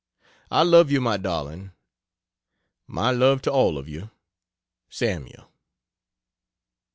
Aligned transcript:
I 0.49 0.63
love 0.63 0.89
you 0.89 0.99
my 0.99 1.17
darling. 1.17 1.73
My 2.87 3.11
love 3.11 3.43
to 3.43 3.51
all 3.51 3.77
of 3.77 3.87
you. 3.87 4.09
SAML. 4.89 5.47